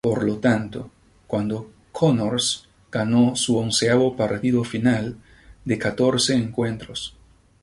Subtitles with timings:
[0.03, 0.89] Por lo tanto,
[1.27, 5.15] cuando Connors ganó su onceavo partido final
[5.63, 7.15] de catorce encuentros.